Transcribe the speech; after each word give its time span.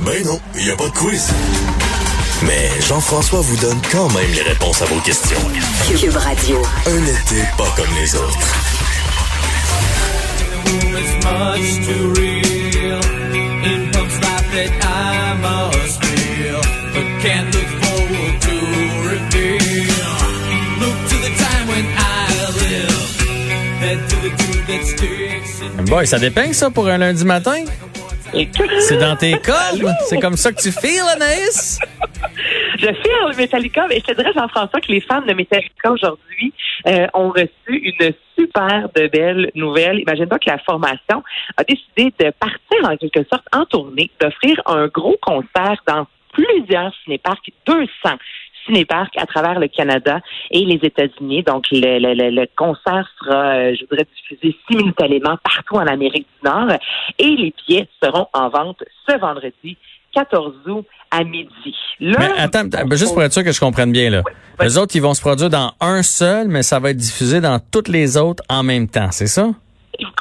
Ben 0.00 0.24
non, 0.26 0.38
il 0.56 0.64
n'y 0.64 0.70
a 0.70 0.76
pas 0.76 0.84
de 0.84 0.90
quiz. 0.90 1.28
Mais 2.42 2.70
Jean-François 2.86 3.40
vous 3.40 3.56
donne 3.56 3.80
quand 3.90 4.08
même 4.10 4.30
les 4.32 4.42
réponses 4.42 4.82
à 4.82 4.84
vos 4.86 5.00
questions. 5.00 5.40
Cube 5.98 6.16
Radio. 6.16 6.62
Un 6.86 7.02
été 7.06 7.42
pas 7.56 7.72
comme 7.76 7.94
les 7.94 8.14
autres. 8.14 8.54
It's 10.66 11.24
much 11.24 11.86
too 11.86 12.12
real. 12.20 13.00
In 13.64 13.90
Punk's 13.92 14.18
life 14.20 14.52
that 14.52 14.84
I 14.84 15.13
Boy, 25.86 26.06
ça 26.06 26.18
dépeigne 26.18 26.52
ça 26.52 26.70
pour 26.70 26.88
un 26.88 26.98
lundi 26.98 27.24
matin? 27.24 27.64
C'est 28.80 28.98
dans 28.98 29.16
tes 29.16 29.32
codes? 29.38 29.86
C'est 30.08 30.18
comme 30.18 30.36
ça 30.36 30.52
que 30.52 30.60
tu 30.60 30.72
feels, 30.72 31.08
Anaïs? 31.14 31.78
Je 32.78 32.86
fais 32.86 32.92
le 32.92 33.36
Metallica, 33.36 33.86
mais 33.88 34.00
je 34.00 34.04
te 34.04 34.12
dirais, 34.12 34.32
Jean-François, 34.34 34.80
que 34.80 34.90
les 34.90 35.00
fans 35.00 35.22
de 35.22 35.32
Metallica 35.32 35.92
aujourd'hui 35.92 36.52
euh, 36.86 37.06
ont 37.14 37.30
reçu 37.30 37.48
une 37.68 38.12
super 38.36 38.88
de 38.94 39.06
belle 39.06 39.50
nouvelle. 39.54 40.00
Imagine-toi 40.00 40.38
que 40.38 40.50
la 40.50 40.58
formation 40.58 41.22
a 41.56 41.64
décidé 41.64 42.12
de 42.18 42.30
partir 42.30 42.78
en 42.82 42.96
quelque 42.96 43.24
sorte 43.30 43.46
en 43.52 43.64
tournée, 43.66 44.10
d'offrir 44.20 44.60
un 44.66 44.88
gros 44.88 45.16
concert 45.22 45.76
dans 45.86 46.06
plusieurs 46.32 46.92
cinéparcs, 47.04 47.52
200 47.66 47.86
cinéparcs 48.66 49.16
à 49.16 49.26
travers 49.26 49.58
le 49.58 49.68
Canada 49.68 50.20
et 50.50 50.64
les 50.64 50.80
États-Unis. 50.82 51.42
Donc, 51.42 51.66
le, 51.70 51.98
le, 51.98 52.14
le, 52.14 52.30
le 52.30 52.46
concert 52.56 53.08
sera, 53.18 53.54
euh, 53.56 53.74
je 53.74 53.84
voudrais, 53.88 54.06
diffusé 54.16 54.56
simultanément 54.70 55.36
partout 55.42 55.76
en 55.76 55.86
Amérique 55.86 56.26
du 56.42 56.48
Nord 56.48 56.72
et 57.18 57.28
les 57.28 57.54
billets 57.66 57.88
seront 58.02 58.26
en 58.32 58.48
vente 58.48 58.82
ce 59.08 59.18
vendredi 59.18 59.76
14 60.14 60.54
août 60.68 60.86
à 61.10 61.24
midi. 61.24 61.74
Là, 62.00 62.16
Mais 62.18 62.30
attends, 62.38 62.66
attends, 62.72 62.96
juste 62.96 63.14
pour 63.14 63.22
être 63.22 63.32
sûr 63.32 63.44
que 63.44 63.52
je 63.52 63.60
comprenne 63.60 63.92
bien, 63.92 64.10
là. 64.10 64.22
Oui. 64.26 64.32
Les 64.66 64.78
autres, 64.78 64.94
ils 64.96 65.02
vont 65.02 65.14
se 65.14 65.20
produire 65.20 65.50
dans 65.50 65.72
un 65.80 66.02
seul, 66.02 66.48
mais 66.48 66.62
ça 66.62 66.78
va 66.78 66.90
être 66.90 66.96
diffusé 66.96 67.40
dans 67.40 67.58
toutes 67.58 67.88
les 67.88 68.16
autres 68.16 68.42
en 68.48 68.62
même 68.62 68.88
temps, 68.88 69.10
c'est 69.10 69.26
ça? 69.26 69.48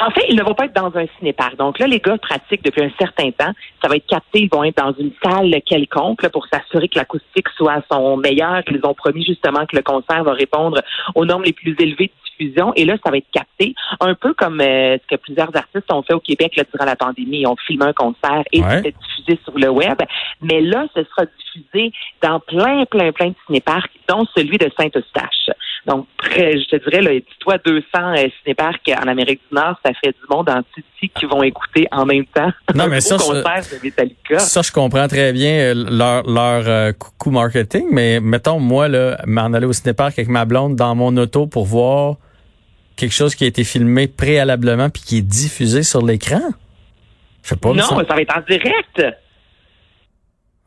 En 0.01 0.11
fait, 0.11 0.25
ils 0.29 0.35
ne 0.35 0.43
vont 0.43 0.53
pas 0.53 0.65
être 0.65 0.75
dans 0.75 0.95
un 0.97 1.05
cinéparc. 1.17 1.55
Donc 1.55 1.79
là, 1.79 1.87
les 1.87 1.99
gars 1.99 2.17
pratiquent 2.17 2.63
depuis 2.63 2.83
un 2.83 2.91
certain 2.99 3.31
temps. 3.31 3.51
Ça 3.81 3.87
va 3.87 3.95
être 3.95 4.07
capté. 4.07 4.41
Ils 4.41 4.49
vont 4.49 4.63
être 4.63 4.77
dans 4.77 4.93
une 4.93 5.11
salle 5.23 5.55
quelconque 5.65 6.23
là, 6.23 6.29
pour 6.29 6.45
s'assurer 6.47 6.87
que 6.87 6.97
l'acoustique 6.99 7.49
soit 7.55 7.73
à 7.73 7.81
son 7.91 8.17
meilleur. 8.17 8.61
Ils 8.69 8.79
ont 8.83 8.93
promis 8.93 9.25
justement 9.25 9.65
que 9.65 9.75
le 9.75 9.81
concert 9.81 10.23
va 10.23 10.33
répondre 10.33 10.81
aux 11.15 11.25
normes 11.25 11.43
les 11.43 11.53
plus 11.53 11.75
élevées 11.79 12.07
de 12.07 12.45
diffusion. 12.45 12.73
Et 12.75 12.85
là, 12.85 12.95
ça 13.03 13.11
va 13.11 13.17
être 13.17 13.29
capté 13.31 13.73
un 13.99 14.15
peu 14.15 14.33
comme 14.33 14.59
euh, 14.61 14.97
ce 14.97 15.15
que 15.15 15.21
plusieurs 15.21 15.55
artistes 15.55 15.91
ont 15.91 16.01
fait 16.03 16.13
au 16.13 16.19
Québec 16.19 16.55
là, 16.55 16.63
durant 16.71 16.85
la 16.85 16.95
pandémie. 16.95 17.41
Ils 17.41 17.47
ont 17.47 17.55
filmé 17.67 17.85
un 17.85 17.93
concert 17.93 18.43
et 18.51 18.61
Ouais. 18.61 18.77
c'était 18.77 18.93
diffusé 19.01 19.39
sur 19.43 19.57
le 19.57 19.69
web. 19.69 19.97
Mais 20.41 20.61
là, 20.61 20.87
ce 20.95 21.03
sera 21.03 21.25
diffusé 21.25 21.91
dans 22.21 22.39
plein, 22.39 22.85
plein, 22.85 23.11
plein 23.11 23.29
de 23.29 23.35
cinéparcs, 23.47 23.91
dont 24.07 24.25
celui 24.35 24.57
de 24.57 24.69
Saint-Eustache. 24.77 25.49
Donc, 25.85 26.07
près, 26.17 26.57
je 26.57 26.65
te 26.69 26.89
dirais, 26.89 27.01
là, 27.01 27.11
dis-toi 27.11 27.57
200 27.65 27.83
euh, 27.95 28.27
cinéparcs 28.41 28.79
en 28.89 29.07
Amérique 29.07 29.41
du 29.51 29.55
Nord, 29.55 29.77
ça 29.85 29.91
fait 30.01 30.11
du 30.11 30.25
monde 30.29 30.49
en 30.49 30.61
Titi 30.73 31.09
qui 31.13 31.25
vont 31.25 31.43
écouter 31.43 31.87
en 31.91 32.05
même 32.05 32.25
temps 32.27 32.51
Non, 32.73 32.87
mais 32.87 33.01
ça, 33.01 33.17
je- 33.17 33.23
concert 33.23 33.63
de 33.71 33.83
Metallica. 33.83 34.39
Ça, 34.39 34.61
je 34.61 34.71
comprends 34.71 35.07
très 35.09 35.33
bien 35.33 35.51
euh, 35.51 35.73
leur, 35.75 36.23
leur 36.25 36.63
euh, 36.67 36.91
coût 37.17 37.31
marketing, 37.31 37.87
mais 37.91 38.21
mettons, 38.21 38.59
moi, 38.61 38.87
là, 38.87 39.19
m'en 39.27 39.51
aller 39.53 39.65
au 39.65 39.73
cinépark 39.73 40.13
avec 40.17 40.29
ma 40.29 40.45
blonde 40.45 40.77
dans 40.77 40.95
mon 40.95 41.15
auto 41.17 41.47
pour 41.47 41.65
voir 41.65 42.15
quelque 42.95 43.13
chose 43.13 43.35
qui 43.35 43.43
a 43.43 43.47
été 43.47 43.65
filmé 43.65 44.07
préalablement 44.07 44.89
puis 44.89 45.01
qui 45.01 45.17
est 45.17 45.21
diffusé 45.21 45.83
sur 45.83 46.05
l'écran? 46.05 46.39
Je 47.43 47.49
sais 47.49 47.55
pas. 47.57 47.73
non, 47.73 47.83
semble- 47.83 48.05
ça 48.07 48.15
va 48.15 48.21
être 48.21 48.37
en 48.37 48.41
direct. 48.47 49.03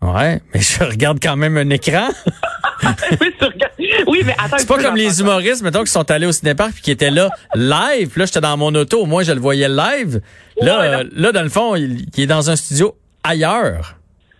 Ouais, 0.02 0.42
mais 0.52 0.60
je 0.60 0.84
regarde 0.84 1.18
quand 1.22 1.36
même 1.36 1.56
un 1.56 1.70
écran. 1.70 2.08
oui, 4.06 4.22
mais 4.24 4.32
attends. 4.38 4.58
C'est 4.58 4.68
pas 4.68 4.78
comme 4.82 4.96
les 4.96 5.20
humoristes, 5.20 5.62
mettons, 5.62 5.84
qui 5.84 5.90
sont 5.92 6.10
allés 6.10 6.26
au 6.26 6.32
cinépark 6.32 6.72
puis 6.72 6.82
qui 6.82 6.90
étaient 6.90 7.10
là 7.10 7.28
live. 7.54 8.10
Puis 8.10 8.20
Là, 8.20 8.26
j'étais 8.26 8.40
dans 8.40 8.56
mon 8.56 8.74
auto. 8.74 9.00
Au 9.02 9.06
moins, 9.06 9.22
je 9.22 9.32
le 9.32 9.40
voyais 9.40 9.68
live. 9.68 10.20
Là, 10.60 10.78
Ouais, 10.80 10.86
euh, 10.86 11.04
là, 11.14 11.32
dans 11.32 11.42
le 11.42 11.48
fond, 11.48 11.74
il, 11.76 12.06
il 12.16 12.22
est 12.24 12.26
dans 12.26 12.50
un 12.50 12.56
studio 12.56 12.96
ailleurs. 13.24 13.94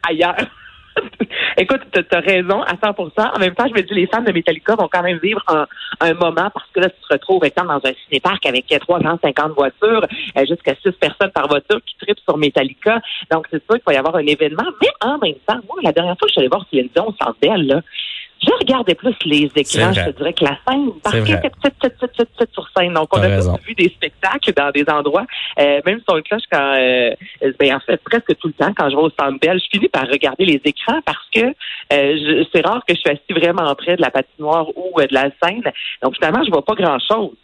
ailleurs. 0.08 0.36
Écoute, 1.58 1.80
t'as 1.92 2.18
as 2.18 2.20
raison 2.20 2.62
à 2.62 2.74
100% 2.74 3.34
En 3.34 3.38
même 3.38 3.54
temps, 3.54 3.66
je 3.68 3.72
me 3.74 3.82
dis, 3.82 3.94
les 3.94 4.06
fans 4.06 4.22
de 4.22 4.32
Metallica 4.32 4.74
vont 4.76 4.88
quand 4.92 5.02
même 5.02 5.18
vivre 5.22 5.42
un, 5.48 5.66
un 6.00 6.14
moment 6.14 6.50
parce 6.52 6.66
que 6.74 6.80
là, 6.80 6.90
tu 6.90 6.96
te 7.00 7.12
retrouves 7.14 7.44
étant 7.44 7.64
dans 7.64 7.80
un 7.82 7.92
cinéparc 8.06 8.44
avec 8.46 8.66
350 8.66 9.52
voitures, 9.54 10.06
euh, 10.36 10.44
jusqu'à 10.46 10.74
6 10.82 10.92
personnes 10.92 11.30
par 11.32 11.48
voiture 11.48 11.80
qui 11.86 11.96
tripent 12.00 12.20
sur 12.20 12.36
Metallica. 12.36 13.00
Donc, 13.30 13.46
c'est 13.50 13.62
sûr 13.64 13.74
qu'il 13.76 13.84
va 13.86 13.94
y 13.94 13.96
avoir 13.96 14.16
un 14.16 14.26
événement. 14.26 14.64
Mais 14.82 14.88
en 15.00 15.18
même 15.18 15.34
temps, 15.46 15.58
moi, 15.66 15.76
la 15.82 15.92
dernière 15.92 16.16
fois 16.18 16.26
que 16.26 16.28
je 16.28 16.32
suis 16.32 16.40
allée 16.40 16.48
voir 16.48 16.64
Céline 16.70 16.88
Dion 16.94 17.08
au 17.08 17.14
Centre 17.22 17.36
là, 17.42 17.80
je 18.42 18.50
regardais 18.60 18.94
plus 18.94 19.14
les 19.24 19.50
écrans, 19.56 19.92
je 19.92 20.02
te 20.04 20.16
dirais, 20.16 20.32
que 20.32 20.44
la 20.44 20.58
scène, 20.68 20.90
parce 21.02 21.14
C'est 21.16 21.22
qu'elle 21.24 21.36
vrai. 21.36 21.46
était 21.46 21.50
petite, 21.50 21.78
petite, 21.78 21.94
petite, 21.98 22.12
petite, 22.12 22.28
petite 22.36 22.52
sur 22.52 22.68
scène. 22.76 22.94
Donc, 22.94 23.08
on 23.16 23.20
a 23.20 23.36
tous 23.38 23.50
vu 23.66 23.74
des 23.74 23.88
spectacles 23.88 24.52
dans 24.54 24.70
des 24.70 24.84
endroits, 24.88 25.26
euh, 25.58 25.80
même 25.86 26.00
sur 26.06 26.16
le 26.16 26.22
cloche, 26.22 26.42
quand, 26.50 26.74
euh, 26.78 27.10
ben, 27.58 27.74
en 27.76 27.80
fait, 27.80 27.96
presque 28.04 28.36
tout 28.38 28.48
le 28.48 28.52
temps, 28.54 28.72
quand 28.76 28.90
je 28.90 28.96
vais 28.96 29.02
au 29.02 29.10
Centre 29.10 29.38
Bell, 29.40 29.58
je 29.58 29.68
finis 29.72 29.88
par 29.88 30.06
regarder 30.08 30.44
les 30.44 30.60
écrans 30.64 31.00
parce 31.04 31.26
que 31.34 31.40
euh, 31.92 32.44
c'est 32.52 32.66
rare 32.66 32.82
que 32.86 32.94
je 32.94 33.00
suis 33.00 33.10
assis 33.10 33.32
vraiment 33.40 33.74
près 33.74 33.96
de 33.96 34.02
la 34.02 34.10
patinoire 34.10 34.68
ou 34.76 35.00
euh, 35.00 35.06
de 35.06 35.14
la 35.14 35.30
scène. 35.42 35.62
Donc, 36.02 36.14
finalement, 36.14 36.42
je 36.44 36.50
vois 36.50 36.64
pas 36.64 36.74
grand-chose. 36.74 37.34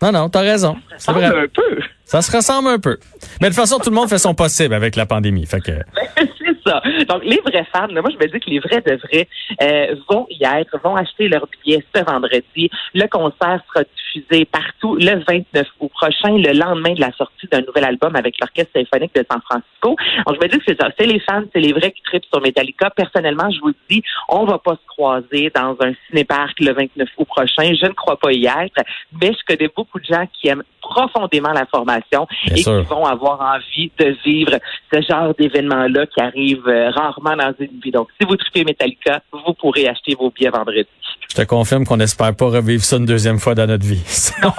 Non, 0.00 0.12
non, 0.12 0.28
t'as 0.28 0.42
raison. 0.42 0.76
Ça 0.96 1.12
vrai. 1.12 1.26
ressemble 1.26 1.42
un 1.42 1.48
peu. 1.48 1.80
Ça 2.04 2.22
se 2.22 2.36
ressemble 2.36 2.68
un 2.68 2.78
peu. 2.78 2.98
Mais 3.40 3.48
de 3.48 3.54
toute 3.54 3.60
façon, 3.60 3.78
tout 3.80 3.90
le 3.90 3.96
monde 3.96 4.08
fait 4.08 4.18
son 4.18 4.32
possible 4.32 4.72
avec 4.72 4.94
la 4.94 5.06
pandémie. 5.06 5.44
Fait 5.44 5.60
que, 5.60 5.72
ça. 6.68 6.82
Donc, 7.08 7.24
les 7.24 7.40
vrais 7.44 7.66
fans, 7.72 7.86
là, 7.86 8.00
moi, 8.02 8.10
je 8.10 8.16
me 8.16 8.30
dis 8.30 8.40
que 8.40 8.50
les 8.50 8.58
vrais 8.58 8.80
de 8.80 8.96
vrais 8.96 9.28
euh, 9.62 9.96
vont 10.08 10.26
y 10.30 10.44
être, 10.44 10.78
vont 10.82 10.96
acheter 10.96 11.28
leurs 11.28 11.46
billets 11.64 11.84
ce 11.94 12.04
vendredi. 12.04 12.70
Le 12.94 13.06
concert 13.08 13.60
sera 13.68 13.84
diffusé 13.96 14.44
partout 14.44 14.96
le 14.96 15.22
29 15.26 15.66
août 15.80 15.90
prochain, 15.92 16.36
le 16.36 16.52
lendemain 16.52 16.94
de 16.94 17.00
la 17.00 17.12
sortie 17.12 17.46
d'un 17.50 17.60
nouvel 17.62 17.84
album 17.84 18.16
avec 18.16 18.34
l'Orchestre 18.40 18.72
symphonique 18.74 19.14
de 19.14 19.24
San 19.30 19.40
Francisco. 19.42 19.96
Donc, 20.26 20.36
je 20.36 20.40
me 20.40 20.48
dis 20.48 20.58
que 20.58 20.64
c'est 20.66 20.80
ça. 20.80 20.88
C'est 20.98 21.06
les 21.06 21.20
fans, 21.20 21.44
c'est 21.52 21.60
les 21.60 21.72
vrais 21.72 21.92
qui 21.92 22.02
tripent 22.02 22.26
sur 22.32 22.40
Metallica. 22.40 22.90
Personnellement, 22.90 23.50
je 23.50 23.60
vous 23.60 23.68
le 23.68 23.74
dis, 23.88 24.02
on 24.28 24.44
va 24.44 24.58
pas 24.58 24.74
se 24.74 24.86
croiser 24.86 25.50
dans 25.54 25.76
un 25.80 25.92
cinéparc 26.08 26.58
le 26.60 26.72
29 26.72 27.08
août 27.18 27.28
prochain. 27.28 27.74
Je 27.80 27.86
ne 27.86 27.92
crois 27.92 28.18
pas 28.18 28.32
y 28.32 28.46
être, 28.46 28.82
mais 29.20 29.32
je 29.32 29.54
connais 29.54 29.70
beaucoup 29.74 29.98
de 29.98 30.04
gens 30.04 30.26
qui 30.32 30.48
aiment 30.48 30.62
profondément 30.80 31.52
la 31.52 31.66
formation 31.66 32.26
Bien 32.46 32.54
et 32.54 32.62
sûr. 32.62 32.80
qui 32.80 32.86
vont 32.86 33.04
avoir 33.04 33.40
envie 33.40 33.90
de 33.98 34.16
vivre 34.24 34.58
ce 34.92 35.00
genre 35.02 35.34
d'événement-là 35.38 36.06
qui 36.06 36.20
arrive 36.20 36.57
euh, 36.66 36.90
rarement 36.90 37.36
dans 37.36 37.52
une 37.58 37.80
vie. 37.82 37.90
Donc, 37.90 38.08
si 38.20 38.26
vous 38.26 38.36
tripez 38.36 38.64
Metallica, 38.64 39.20
vous 39.32 39.54
pourrez 39.54 39.88
acheter 39.88 40.14
vos 40.18 40.30
billets 40.30 40.50
vendredi. 40.50 40.88
je 41.28 41.34
te 41.34 41.42
confirme 41.42 41.84
qu'on 41.84 41.96
n'espère 41.96 42.34
pas 42.34 42.46
revivre 42.46 42.84
ça 42.84 42.96
une 42.96 43.06
deuxième 43.06 43.38
fois 43.38 43.54
dans 43.54 43.66
notre 43.66 43.84
vie. 43.84 44.02
Ça, 44.06 44.52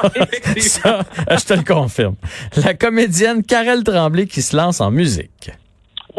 ça, 0.57 1.05
je 1.29 1.45
te 1.45 1.53
le 1.53 1.63
confirme. 1.63 2.15
La 2.63 2.73
comédienne 2.73 3.43
Karel 3.43 3.83
Tremblay 3.83 4.27
qui 4.27 4.41
se 4.41 4.55
lance 4.55 4.81
en 4.81 4.91
musique. 4.91 5.51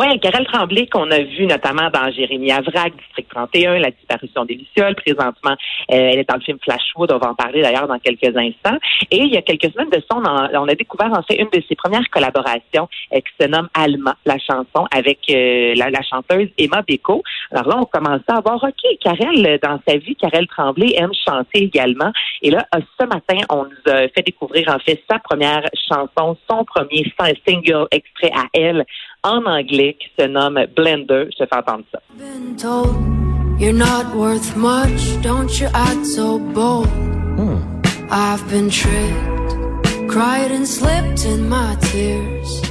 Oui, 0.00 0.18
Karel 0.18 0.46
Tremblay, 0.46 0.86
qu'on 0.86 1.10
a 1.10 1.18
vu 1.18 1.44
notamment 1.44 1.90
dans 1.90 2.10
Jérémy 2.10 2.50
Avrac, 2.52 2.94
District 2.96 3.28
31, 3.28 3.80
La 3.80 3.90
disparition 3.90 4.46
des 4.46 4.54
Lucioles. 4.54 4.94
Présentement, 4.94 5.50
euh, 5.50 5.54
elle 5.90 6.20
est 6.20 6.26
dans 6.26 6.36
le 6.36 6.40
film 6.40 6.56
Flashwood. 6.64 7.12
On 7.12 7.18
va 7.18 7.32
en 7.32 7.34
parler 7.34 7.60
d'ailleurs 7.60 7.86
dans 7.86 7.98
quelques 7.98 8.34
instants. 8.34 8.78
Et 9.10 9.18
il 9.18 9.30
y 9.30 9.36
a 9.36 9.42
quelques 9.42 9.70
semaines 9.70 9.90
de 9.90 10.00
ça, 10.10 10.16
on, 10.16 10.24
a- 10.24 10.74
découvert 10.74 11.12
en 11.12 11.22
fait 11.22 11.34
une 11.34 11.50
de 11.52 11.62
ses 11.68 11.74
premières 11.74 12.08
collaborations 12.08 12.88
euh, 13.12 13.18
qui 13.18 13.32
se 13.38 13.46
nomme 13.46 13.68
Alma, 13.74 14.16
la 14.24 14.38
chanson, 14.38 14.86
avec 14.90 15.18
euh, 15.28 15.74
la, 15.76 15.90
chanteuse 16.00 16.48
Emma 16.56 16.80
Beko. 16.80 17.22
Alors 17.50 17.68
là, 17.68 17.76
on 17.82 17.84
commençait 17.84 18.24
à 18.28 18.40
voir, 18.40 18.64
OK, 18.64 18.98
Karel, 19.02 19.58
dans 19.62 19.80
sa 19.86 19.98
vie, 19.98 20.16
Karel 20.16 20.46
Tremblay 20.46 20.94
aime 20.96 21.12
chanter 21.28 21.64
également. 21.64 22.10
Et 22.40 22.50
là, 22.50 22.66
ce 22.72 23.04
matin, 23.04 23.36
on 23.50 23.64
nous 23.64 23.92
a 23.92 24.08
fait 24.08 24.22
découvrir 24.24 24.74
en 24.74 24.78
fait 24.78 25.02
sa 25.10 25.18
première 25.18 25.64
chanson, 25.90 26.38
son 26.48 26.64
premier 26.64 27.04
single 27.46 27.86
extrait 27.90 28.30
à 28.34 28.46
elle 28.54 28.86
en 29.22 29.44
anglais 29.44 29.96
qui 29.98 30.08
se 30.18 30.26
nomme 30.26 30.66
Blender. 30.76 31.26
Je 31.32 31.44
te 31.44 31.48
fais 31.48 31.56
entendre 31.56 31.84
ça. 31.92 32.00
been 32.16 32.56
told 32.56 32.94
you're 33.58 33.72
not 33.72 34.14
worth 34.14 34.56
much, 34.56 35.20
don't 35.22 35.60
you 35.60 35.68
act 35.74 36.06
so 36.06 36.38
bold? 36.38 36.88
I've 38.10 38.42
been 38.50 38.68
tricked, 38.70 40.08
cried 40.08 40.50
and 40.50 40.66
slipped 40.66 41.24
in 41.24 41.48
my 41.48 41.76
tears. 41.80 42.62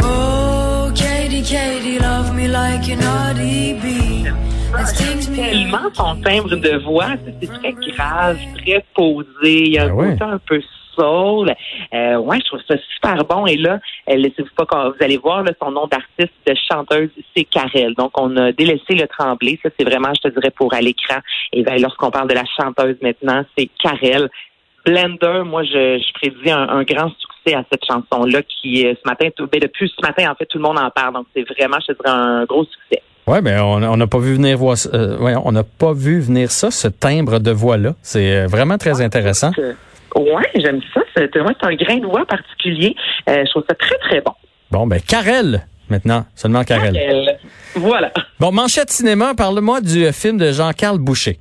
Oh, 0.00 0.92
Katie, 0.94 1.42
Katie, 1.42 1.98
love 1.98 2.34
me 2.34 2.46
like 2.46 2.86
you're 2.86 2.98
naughty 2.98 3.80
bee. 3.80 4.28
That 4.72 4.88
stings 4.88 5.28
me. 5.28 5.36
Tellement 5.36 5.92
son 5.94 6.20
timbre 6.22 6.56
de 6.56 6.76
voix, 6.84 7.16
c'est 7.40 7.48
très 7.48 7.72
grave, 7.72 8.38
très 8.58 8.84
posé. 8.94 9.26
Il 9.42 9.72
y 9.72 9.78
a 9.78 9.86
un 9.86 9.90
ouais. 9.90 10.12
côté 10.12 10.24
un 10.24 10.38
peu 10.38 10.60
soul. 10.96 11.54
Euh, 11.94 12.16
ouais, 12.16 12.38
je 12.40 12.46
trouve 12.46 12.60
ça 12.68 12.76
super 12.94 13.24
bon. 13.24 13.46
Et 13.46 13.56
là, 13.56 13.78
euh, 14.08 14.16
laissez-vous 14.16 14.54
pas 14.56 14.66
quand 14.66 14.90
vous 14.90 14.96
allez 15.04 15.18
voir 15.18 15.42
là, 15.42 15.52
son 15.62 15.70
nom 15.70 15.86
d'artiste 15.86 16.34
de 16.46 16.54
chanteuse, 16.70 17.10
c'est 17.36 17.44
Karel. 17.44 17.94
Donc, 17.94 18.12
on 18.18 18.36
a 18.36 18.52
délaissé 18.52 18.94
le 18.94 19.06
tremblé. 19.06 19.58
Ça, 19.62 19.70
c'est 19.78 19.84
vraiment, 19.84 20.12
je 20.14 20.28
te 20.28 20.34
dirais, 20.34 20.50
pour 20.50 20.72
à 20.74 20.80
l'écran. 20.80 21.18
Et 21.52 21.62
ben, 21.62 21.80
lorsqu'on 21.80 22.10
parle 22.10 22.28
de 22.28 22.34
la 22.34 22.44
chanteuse 22.60 22.96
maintenant, 23.02 23.44
c'est 23.56 23.68
Karel. 23.82 24.28
Blender, 24.84 25.42
moi, 25.44 25.64
je, 25.64 25.98
je 25.98 26.12
prédis 26.14 26.50
un, 26.50 26.68
un 26.68 26.82
grand 26.84 27.10
succès 27.10 27.56
à 27.56 27.64
cette 27.70 27.84
chanson-là 27.84 28.42
qui, 28.42 28.86
euh, 28.86 28.94
ce 28.94 29.08
matin, 29.08 29.28
tout, 29.36 29.48
ben, 29.50 29.60
depuis 29.60 29.92
ce 29.94 30.06
matin, 30.06 30.30
en 30.30 30.34
fait, 30.36 30.46
tout 30.46 30.58
le 30.58 30.62
monde 30.62 30.78
en 30.78 30.90
parle. 30.90 31.14
Donc, 31.14 31.26
c'est 31.34 31.42
vraiment, 31.42 31.78
je 31.80 31.92
te 31.92 32.02
dirais, 32.02 32.14
un 32.16 32.44
gros 32.44 32.64
succès. 32.64 33.02
Ouais, 33.26 33.42
mais 33.42 33.58
on 33.58 33.96
n'a 33.96 34.06
pas 34.06 34.18
vu 34.18 34.34
venir 34.34 34.56
voir, 34.56 34.76
euh, 34.94 35.18
ouais, 35.18 35.34
on 35.44 35.50
n'a 35.50 35.64
pas 35.64 35.92
vu 35.92 36.20
venir 36.20 36.52
ça, 36.52 36.70
ce 36.70 36.86
timbre 36.86 37.40
de 37.40 37.50
voix 37.50 37.76
là. 37.76 37.94
C'est 38.00 38.46
vraiment 38.46 38.78
très 38.78 39.00
intéressant. 39.00 39.50
Ouais, 40.16 40.50
j'aime 40.54 40.80
ça. 40.94 41.00
C'est 41.14 41.30
c'est 41.32 41.40
un 41.40 41.74
grain 41.74 41.98
de 41.98 42.06
voix 42.06 42.24
particulier. 42.26 42.94
Euh, 43.28 43.44
je 43.44 43.50
trouve 43.50 43.64
ça 43.68 43.74
très, 43.74 43.98
très 43.98 44.20
bon. 44.20 44.32
Bon, 44.70 44.86
ben 44.86 45.00
Karel 45.00 45.66
maintenant, 45.88 46.24
seulement 46.34 46.64
Karel. 46.64 46.96
Elle. 46.96 47.38
Voilà. 47.74 48.10
Bon, 48.40 48.52
manchette 48.52 48.90
cinéma, 48.90 49.34
parle-moi 49.36 49.80
du 49.80 50.10
film 50.12 50.38
de 50.38 50.50
Jean-Carl 50.52 50.98
Boucher. 50.98 51.38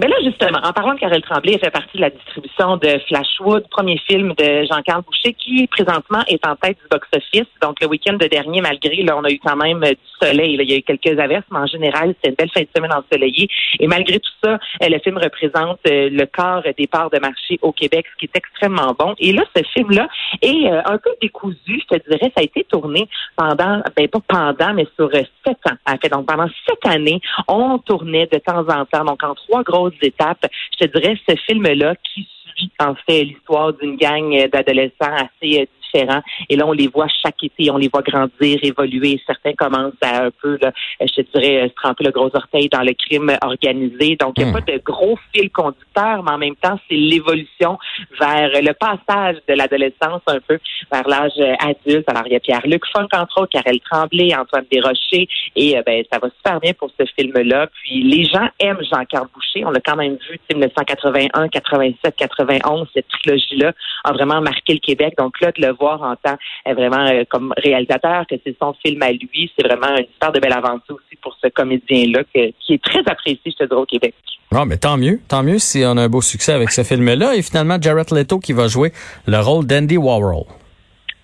Ben 0.00 0.08
là, 0.08 0.16
justement, 0.24 0.60
en 0.64 0.72
parlant 0.72 0.94
de 0.94 0.98
Karel 0.98 1.20
Tremblay, 1.20 1.52
elle 1.52 1.60
fait 1.60 1.70
partie 1.70 1.98
de 1.98 2.00
la 2.00 2.08
distribution 2.08 2.78
de 2.78 2.98
Flashwood, 3.06 3.68
premier 3.68 3.98
film 4.08 4.32
de 4.32 4.64
Jean-Carl 4.64 5.02
Boucher, 5.02 5.34
qui 5.34 5.66
présentement 5.66 6.22
est 6.26 6.42
en 6.46 6.56
tête 6.56 6.78
du 6.78 6.88
box-office. 6.90 7.48
Donc, 7.60 7.82
le 7.82 7.86
week-end 7.86 8.14
de 8.14 8.26
dernier, 8.26 8.62
malgré, 8.62 9.02
là, 9.02 9.18
on 9.18 9.24
a 9.24 9.30
eu 9.30 9.38
quand 9.44 9.56
même 9.56 9.84
euh, 9.84 9.90
du 9.90 10.26
soleil. 10.26 10.56
là. 10.56 10.62
Il 10.62 10.70
y 10.70 10.72
a 10.72 10.78
eu 10.78 10.82
quelques 10.82 11.20
averses, 11.20 11.44
mais 11.50 11.58
en 11.58 11.66
général, 11.66 12.14
c'est 12.22 12.30
une 12.30 12.34
belle 12.34 12.50
fin 12.50 12.62
de 12.62 12.68
semaine 12.74 12.94
ensoleillée. 12.94 13.46
Et 13.78 13.86
malgré 13.86 14.20
tout 14.20 14.30
ça, 14.42 14.52
euh, 14.54 14.88
le 14.88 14.98
film 15.00 15.18
représente 15.18 15.80
euh, 15.86 16.08
le 16.10 16.24
quart 16.24 16.62
des 16.78 16.86
parts 16.86 17.10
de 17.10 17.18
marché 17.18 17.58
au 17.60 17.72
Québec, 17.72 18.06
ce 18.14 18.20
qui 18.20 18.24
est 18.24 18.36
extrêmement 18.38 18.96
bon. 18.98 19.14
Et 19.18 19.34
là, 19.34 19.42
ce 19.54 19.62
film-là 19.74 20.08
est 20.40 20.66
un 20.66 20.96
peu 20.96 21.10
décousu, 21.20 21.58
je 21.66 21.98
te 21.98 22.08
dirais. 22.08 22.32
Ça 22.34 22.40
a 22.40 22.42
été 22.42 22.64
tourné 22.64 23.06
pendant, 23.36 23.82
ben 23.94 24.08
pas 24.08 24.20
pendant, 24.26 24.72
mais 24.72 24.86
sur 24.96 25.10
sept 25.12 25.58
ans. 25.66 25.76
En 25.86 25.98
fait, 25.98 26.08
donc 26.08 26.24
pendant 26.24 26.48
sept 26.66 26.86
années, 26.86 27.20
on 27.48 27.76
tournait 27.76 28.28
de 28.32 28.38
temps 28.38 28.66
en 28.66 28.86
temps, 28.86 29.04
donc 29.04 29.22
en 29.22 29.34
trois 29.34 29.62
grosses 29.62 29.89
Je 30.02 30.86
te 30.86 30.98
dirais 30.98 31.16
ce 31.28 31.36
film-là 31.36 31.94
qui 31.96 32.28
suit 32.56 32.70
en 32.78 32.94
fait 32.94 33.24
l'histoire 33.24 33.72
d'une 33.74 33.96
gang 33.96 34.48
d'adolescents 34.50 35.14
assez 35.14 35.62
euh, 35.62 35.66
différents. 35.92 36.22
Et 36.48 36.56
là, 36.56 36.66
on 36.66 36.72
les 36.72 36.88
voit 36.88 37.08
chaque 37.22 37.42
été, 37.42 37.70
on 37.70 37.76
les 37.76 37.88
voit 37.88 38.02
grandir, 38.02 38.58
évoluer. 38.62 39.20
Certains 39.26 39.52
commencent 39.54 39.92
à 40.02 40.24
un 40.24 40.30
peu, 40.42 40.58
là, 40.60 40.72
euh, 41.00 41.06
je 41.06 41.22
te 41.22 41.38
dirais, 41.38 41.62
euh, 41.64 41.68
se 41.68 41.74
tremper 41.74 42.04
le 42.04 42.10
gros 42.10 42.30
orteil 42.34 42.68
dans 42.68 42.82
le 42.82 42.92
crime 42.92 43.36
organisé. 43.42 44.16
Donc, 44.16 44.34
il 44.36 44.44
n'y 44.44 44.50
a 44.50 44.52
Hmm. 44.52 44.64
pas 44.64 44.72
de 44.72 44.78
gros 44.84 45.18
fil 45.32 45.50
conducteur, 45.50 46.22
mais 46.22 46.32
en 46.32 46.38
même 46.38 46.56
temps, 46.56 46.78
c'est 46.88 46.96
l'évolution 46.96 47.78
vers 48.18 48.50
le 48.62 48.72
passage 48.72 49.36
de 49.48 49.54
l'adolescence 49.54 50.22
un 50.26 50.40
peu 50.40 50.58
vers 50.92 51.08
l'âge 51.08 51.32
euh, 51.38 51.54
adulte. 51.60 52.08
Alors, 52.08 52.22
il 52.26 52.32
y 52.32 52.36
a 52.36 52.40
Pierre-Luc 52.40 52.84
Funk, 52.92 53.08
entre 53.12 53.42
autres, 53.42 53.50
Karel 53.52 53.80
Tremblay, 53.80 54.34
Antoine 54.34 54.64
Desrochers. 54.70 55.28
Et 55.56 55.76
euh, 55.78 55.82
ben, 55.84 56.02
ça 56.12 56.18
va 56.18 56.28
super 56.36 56.60
bien 56.60 56.72
pour 56.74 56.90
ce 56.98 57.04
film-là. 57.18 57.68
Puis, 57.82 58.02
les 58.02 58.24
gens 58.24 58.48
aiment 58.58 58.82
Jean-Carl 58.90 59.26
Boucher. 59.34 59.64
On 59.64 59.70
l'a 59.70 59.80
quand 59.80 59.96
même 59.96 60.14
vu, 60.14 60.38
tu 60.38 60.40
sais, 60.50 60.54
1981, 60.54 61.48
87, 61.48 62.16
91. 62.16 62.88
Cette 62.94 63.08
trilogie-là 63.08 63.72
a 64.04 64.12
vraiment 64.12 64.40
marqué 64.40 64.74
le 64.74 64.80
Québec. 64.80 65.14
Donc 65.18 65.40
là, 65.40 65.52
de 65.52 65.60
le 65.62 65.72
voir 65.80 66.02
en 66.02 66.14
tant 66.16 66.36
euh, 66.68 66.74
vraiment 66.74 67.06
euh, 67.06 67.24
comme 67.28 67.52
réalisateur, 67.56 68.26
que 68.28 68.36
c'est 68.44 68.56
son 68.60 68.74
film 68.84 69.02
à 69.02 69.12
lui, 69.12 69.50
c'est 69.56 69.66
vraiment 69.66 69.96
une 69.96 70.04
histoire 70.04 70.32
de 70.32 70.40
belle 70.40 70.52
aventure 70.52 70.96
aussi 70.96 71.16
pour 71.22 71.36
ce 71.42 71.48
comédien-là 71.48 72.22
qui 72.32 72.54
est 72.68 72.82
très 72.82 73.00
apprécié, 73.06 73.40
je 73.46 73.64
te 73.64 73.64
dirais, 73.64 73.80
au 73.80 73.86
Québec. 73.86 74.14
Non, 74.52 74.66
mais 74.66 74.78
tant 74.78 74.96
mieux, 74.96 75.20
tant 75.28 75.44
mieux 75.44 75.58
si 75.58 75.82
on 75.86 75.96
a 75.96 76.02
un 76.02 76.08
beau 76.08 76.20
succès 76.20 76.52
avec 76.52 76.70
ce 76.70 76.82
film-là. 76.82 77.36
Et 77.36 77.42
finalement, 77.42 77.78
Jared 77.80 78.10
Leto 78.10 78.40
qui 78.40 78.52
va 78.52 78.66
jouer 78.66 78.92
le 79.26 79.38
rôle 79.38 79.64
d'Andy 79.66 79.96
Warhol. 79.96 80.44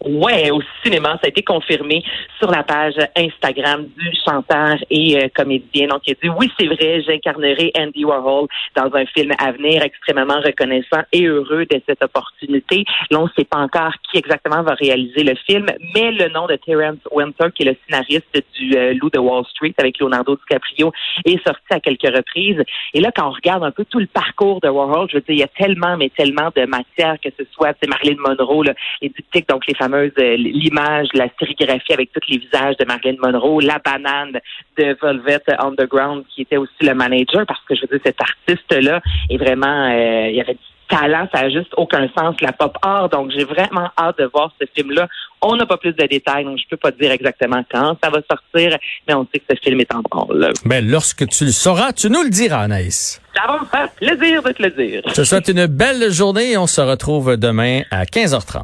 Ouais, 0.05 0.51
au 0.51 0.61
cinéma, 0.85 1.13
ça 1.15 1.21
a 1.25 1.29
été 1.29 1.43
confirmé 1.43 2.05
sur 2.39 2.51
la 2.51 2.63
page 2.63 2.95
Instagram 3.17 3.87
du 3.97 4.11
chanteur 4.25 4.77
et 4.91 5.17
euh, 5.17 5.29
comédien. 5.35 5.89
Donc, 5.89 6.03
il 6.07 6.13
a 6.13 6.15
dit 6.23 6.29
oui, 6.39 6.51
c'est 6.59 6.67
vrai, 6.67 7.03
j'incarnerai 7.03 7.73
Andy 7.79 8.05
Warhol 8.05 8.47
dans 8.77 8.95
un 8.95 9.07
film 9.07 9.33
à 9.39 9.53
venir, 9.53 9.83
extrêmement 9.83 10.41
reconnaissant 10.45 11.03
et 11.13 11.25
heureux 11.25 11.65
de 11.65 11.81
cette 11.89 12.05
opportunité. 12.05 12.85
Là, 13.11 13.21
on 13.21 13.25
ne 13.25 13.31
sait 13.37 13.45
pas 13.45 13.59
encore 13.59 13.93
qui 14.11 14.19
exactement 14.19 14.63
va 14.63 14.75
réaliser 14.75 15.25
le 15.25 15.35
film, 15.35 15.67
mais 15.95 16.13
le 16.13 16.29
nom 16.29 16.47
de 16.47 16.57
Terrence 16.57 16.99
Winter, 17.11 17.47
qui 17.55 17.63
est 17.63 17.71
le 17.71 17.77
scénariste 17.87 18.45
du 18.59 18.77
euh, 18.77 18.95
Loup 18.95 19.11
de 19.11 19.19
Wall 19.19 19.45
Street 19.47 19.75
avec 19.79 19.99
Leonardo 19.99 20.37
DiCaprio, 20.37 20.93
est 21.25 21.43
sorti 21.47 21.67
à 21.71 21.81
quelques 21.81 22.15
reprises. 22.15 22.63
Et 22.93 23.01
là, 23.01 23.11
quand 23.17 23.29
on 23.29 23.33
regarde 23.33 23.65
un 23.65 23.71
peu 23.71 23.85
tout 23.87 23.99
le 23.99 24.07
parcours 24.07 24.61
de 24.61 24.69
Warhol, 24.69 25.09
je 25.11 25.17
veux 25.17 25.23
dire, 25.23 25.35
il 25.35 25.39
y 25.39 25.43
a 25.43 25.49
tellement, 25.49 25.97
mais 25.97 26.11
tellement 26.11 26.51
de 26.55 26.67
matière, 26.67 27.17
que 27.23 27.31
ce 27.37 27.45
soit 27.53 27.73
c'est 27.81 27.89
Marilyn 27.89 28.21
Monroe, 28.21 28.65
là, 28.65 28.75
les 29.01 29.09
diptyques, 29.09 29.49
donc 29.49 29.67
les 29.67 29.75
fameuses, 29.75 29.86
euh, 29.94 30.37
l'image, 30.37 31.09
la 31.15 31.29
sérigraphie 31.38 31.93
avec 31.93 32.11
tous 32.12 32.29
les 32.29 32.38
visages 32.38 32.77
de 32.77 32.85
Marilyn 32.85 33.17
Monroe, 33.21 33.61
la 33.61 33.79
banane 33.79 34.38
de 34.79 34.97
Velvet 35.00 35.43
Underground, 35.59 36.25
qui 36.35 36.43
était 36.43 36.56
aussi 36.56 36.83
le 36.83 36.94
manager, 36.94 37.44
parce 37.47 37.61
que 37.69 37.75
je 37.75 37.83
veux 37.83 37.88
dire, 37.88 38.00
cet 38.05 38.21
artiste-là 38.21 39.00
est 39.31 39.37
vraiment, 39.37 39.91
euh, 39.91 40.31
il 40.31 40.41
avait 40.41 40.55
du 40.55 40.61
talent, 40.88 41.29
ça 41.33 41.41
a 41.41 41.50
juste 41.50 41.73
aucun 41.77 42.09
sens, 42.17 42.37
la 42.41 42.53
pop 42.53 42.77
art. 42.83 43.09
Donc, 43.09 43.31
j'ai 43.31 43.44
vraiment 43.44 43.91
hâte 43.99 44.19
de 44.19 44.31
voir 44.33 44.53
ce 44.61 44.67
film-là. 44.75 45.09
On 45.43 45.56
n'a 45.56 45.67
pas 45.67 45.77
plus 45.77 45.93
de 45.93 46.05
détails, 46.06 46.44
donc 46.44 46.59
je 46.59 46.65
peux 46.69 46.77
pas 46.77 46.91
dire 46.91 47.11
exactement 47.11 47.62
quand 47.71 47.97
ça 48.03 48.11
va 48.11 48.21
sortir, 48.31 48.79
mais 49.06 49.15
on 49.15 49.27
sait 49.33 49.41
que 49.41 49.44
ce 49.50 49.61
film 49.62 49.81
est 49.81 49.93
en 49.94 50.03
là. 50.33 50.50
Ben, 50.65 50.88
lorsque 50.88 51.27
tu 51.29 51.44
le 51.44 51.50
sauras, 51.50 51.93
tu 51.93 52.09
nous 52.09 52.23
le 52.23 52.31
diras, 52.31 52.62
Anaïs. 52.62 53.21
Ça 53.35 53.47
va 53.47 53.61
me 53.61 53.67
faire 53.67 53.91
plaisir 53.93 54.43
de 54.43 54.53
te 54.53 54.62
le 54.62 54.71
dire. 54.71 55.03
Je 55.06 55.12
te 55.12 55.25
souhaite 55.25 55.49
une 55.49 55.67
belle 55.67 56.11
journée 56.11 56.53
et 56.53 56.56
on 56.56 56.67
se 56.67 56.81
retrouve 56.81 57.37
demain 57.37 57.83
à 57.91 58.05
15h30. 58.05 58.62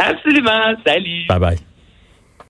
Absolument. 0.00 0.78
Salut. 0.84 1.28
Bye 1.28 1.38
bye. 1.38 1.69